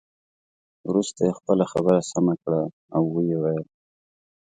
[0.89, 2.61] وروسته یې خپله خبره سمه کړه
[2.95, 3.65] او ويې ویل.